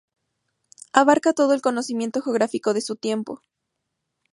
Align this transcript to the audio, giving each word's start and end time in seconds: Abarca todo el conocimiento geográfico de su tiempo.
Abarca 0.93 1.31
todo 1.31 1.53
el 1.53 1.61
conocimiento 1.61 2.23
geográfico 2.23 2.73
de 2.73 2.81
su 2.81 2.95
tiempo. 2.95 3.43